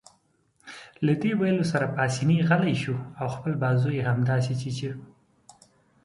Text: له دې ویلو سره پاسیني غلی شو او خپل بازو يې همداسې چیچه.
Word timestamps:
له 1.05 1.13
دې 1.21 1.31
ویلو 1.39 1.65
سره 1.71 1.87
پاسیني 1.95 2.37
غلی 2.49 2.75
شو 2.83 2.95
او 3.19 3.27
خپل 3.35 3.53
بازو 3.61 3.89
يې 3.97 4.03
همداسې 4.09 4.53
چیچه. 4.61 4.91